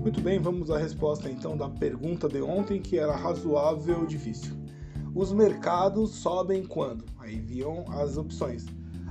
Muito 0.00 0.22
bem, 0.22 0.40
vamos 0.40 0.70
à 0.70 0.78
resposta 0.78 1.28
então 1.28 1.58
da 1.58 1.68
pergunta 1.68 2.26
de 2.26 2.40
ontem, 2.40 2.80
que 2.80 2.98
era 2.98 3.14
razoável 3.14 4.06
difícil. 4.06 4.56
Os 5.14 5.30
mercados 5.30 6.12
sobem 6.12 6.64
quando? 6.64 7.04
Aí 7.18 7.38
viam 7.38 7.84
as 7.90 8.16
opções. 8.16 8.64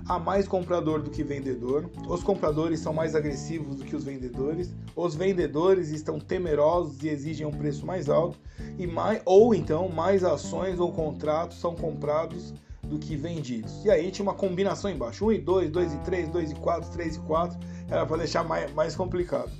Há 0.08 0.18
mais 0.18 0.48
comprador 0.48 1.04
do 1.04 1.12
que 1.12 1.24
vendedor, 1.24 1.88
os 2.08 2.24
compradores 2.24 2.80
são 2.80 2.92
mais 2.92 3.16
agressivos 3.16 3.76
do 3.76 3.86
que 3.86 3.96
os 3.96 4.04
vendedores, 4.04 4.74
os 4.96 5.14
vendedores 5.14 5.92
estão 5.92 6.20
temerosos 6.20 7.04
e 7.04 7.10
exigem 7.10 7.46
um 7.46 7.52
preço 7.52 7.86
mais 7.86 8.10
alto, 8.10 8.40
e 8.76 8.88
mais, 8.88 9.22
ou 9.26 9.54
então 9.54 9.90
mais 9.90 10.24
ações 10.24 10.80
ou 10.80 10.92
contratos 10.92 11.60
são 11.60 11.76
comprados 11.76 12.52
do 12.82 12.98
que 12.98 13.16
vendidos. 13.16 13.86
E 13.86 13.92
aí 13.92 14.10
tinha 14.10 14.24
uma 14.24 14.34
combinação 14.34 14.90
embaixo: 14.90 15.28
1 15.28 15.34
e 15.34 15.38
2, 15.38 15.70
2 15.70 15.94
e 15.94 15.98
3, 16.00 16.30
2 16.30 16.52
e 16.52 16.56
4, 16.56 16.90
3 16.90 17.16
e 17.16 17.20
4, 17.20 17.60
era 17.88 18.06
para 18.08 18.18
deixar 18.18 18.44
mais, 18.44 18.74
mais 18.74 18.96
complicado. 18.96 19.52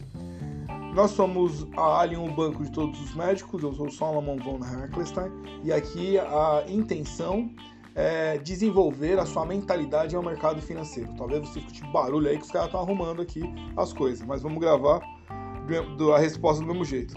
Nós 0.94 1.12
somos 1.12 1.68
a 1.78 2.02
Alien, 2.02 2.28
o 2.28 2.34
banco 2.34 2.64
de 2.64 2.72
todos 2.72 3.00
os 3.00 3.14
médicos. 3.14 3.62
Eu 3.62 3.74
sou 3.74 3.90
Solomon 3.92 4.38
von 4.38 4.60
Heckelstein 4.60 5.32
e 5.64 5.72
aqui 5.72 6.18
a 6.18 6.64
intenção 6.68 7.50
é 7.96 8.38
desenvolver 8.40 9.20
a 9.20 9.26
sua 9.26 9.46
mentalidade 9.46 10.16
ao 10.16 10.24
mercado 10.24 10.62
financeiro. 10.62 11.14
Talvez 11.16 11.48
você 11.48 11.60
escute 11.60 11.86
barulho 11.92 12.28
aí 12.28 12.38
que 12.38 12.44
os 12.44 12.52
caras 12.52 12.68
estão 12.68 12.82
arrumando 12.82 13.22
aqui 13.22 13.42
as 13.78 13.94
coisas, 13.94 14.26
mas 14.26 14.42
vamos 14.42 14.60
gravar 14.60 15.02
a 16.16 16.18
resposta 16.18 16.62
do 16.64 16.68
mesmo 16.68 16.84
jeito. 16.84 17.14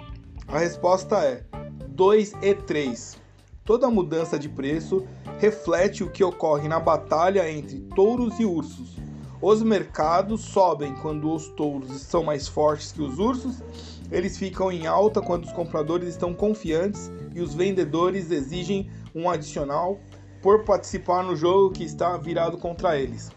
A 0.49 0.59
resposta 0.59 1.17
é 1.25 1.45
2 1.89 2.35
e 2.43 2.55
3. 2.55 3.21
Toda 3.65 3.91
mudança 3.91 4.39
de 4.39 4.49
preço 4.49 5.07
reflete 5.39 6.05
o 6.05 6.11
que 6.11 6.23
ocorre 6.23 6.69
na 6.69 6.79
batalha 6.79 7.51
entre 7.51 7.81
touros 7.95 8.39
e 8.39 8.45
ursos. 8.45 9.02
Os 9.43 9.61
mercados 9.61 10.41
sobem 10.43 10.95
quando 10.95 11.33
os 11.33 11.49
touros 11.49 11.91
são 12.01 12.23
mais 12.23 12.47
fortes 12.47 12.93
que 12.93 13.03
os 13.03 13.19
ursos, 13.19 13.61
eles 14.09 14.39
ficam 14.39 14.71
em 14.71 14.87
alta 14.87 15.21
quando 15.21 15.47
os 15.47 15.53
compradores 15.53 16.11
estão 16.11 16.33
confiantes 16.33 17.11
e 17.35 17.41
os 17.41 17.53
vendedores 17.53 18.31
exigem 18.31 18.89
um 19.13 19.29
adicional 19.29 19.99
por 20.41 20.65
participar 20.65 21.25
no 21.25 21.35
jogo 21.35 21.73
que 21.73 21.83
está 21.83 22.17
virado 22.17 22.57
contra 22.57 22.97
eles. 22.97 23.33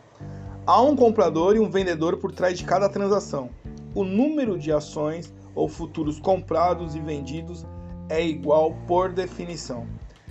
Há 0.67 0.79
um 0.79 0.95
comprador 0.95 1.55
e 1.55 1.59
um 1.59 1.71
vendedor 1.71 2.17
por 2.17 2.31
trás 2.31 2.55
de 2.55 2.65
cada 2.65 2.87
transação. 2.87 3.49
O 3.95 4.03
número 4.03 4.59
de 4.59 4.71
ações 4.71 5.33
ou 5.55 5.67
futuros 5.67 6.19
comprados 6.19 6.95
e 6.95 6.99
vendidos 6.99 7.65
é 8.09 8.23
igual 8.23 8.75
por 8.87 9.11
definição. 9.11 9.87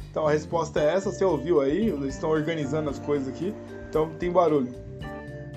Então 0.08 0.24
a 0.24 0.30
resposta 0.30 0.78
é 0.78 0.94
essa, 0.94 1.10
você 1.10 1.24
ouviu 1.24 1.60
aí, 1.60 1.88
eles 1.88 2.14
estão 2.14 2.30
organizando 2.30 2.88
as 2.88 3.00
coisas 3.00 3.26
aqui, 3.26 3.52
então 3.88 4.10
tem 4.20 4.30
barulho. 4.30 4.72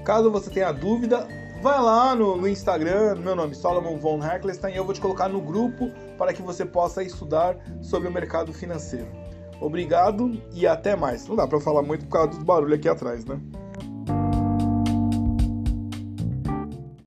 Caso 0.07 0.31
você 0.31 0.49
tenha 0.49 0.71
dúvida, 0.71 1.27
vai 1.61 1.77
lá 1.81 2.15
no, 2.15 2.37
no 2.37 2.47
Instagram, 2.47 3.15
meu 3.15 3.35
nome 3.35 3.51
é 3.51 3.55
Solomon 3.55 3.97
von 3.97 4.23
Heckelstein, 4.23 4.73
e 4.73 4.77
eu 4.77 4.85
vou 4.85 4.93
te 4.93 5.01
colocar 5.01 5.27
no 5.27 5.41
grupo 5.41 5.91
para 6.17 6.31
que 6.31 6.41
você 6.41 6.65
possa 6.65 7.03
estudar 7.03 7.57
sobre 7.81 8.07
o 8.07 8.11
mercado 8.11 8.53
financeiro. 8.53 9.09
Obrigado 9.59 10.41
e 10.53 10.65
até 10.65 10.95
mais. 10.95 11.27
Não 11.27 11.35
dá 11.35 11.45
para 11.45 11.59
falar 11.59 11.81
muito 11.81 12.05
por 12.05 12.11
causa 12.11 12.29
dos 12.29 12.41
barulhos 12.41 12.79
aqui 12.79 12.87
atrás, 12.87 13.25
né? 13.25 13.37